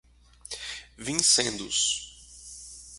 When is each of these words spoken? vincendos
vincendos 1.07 1.77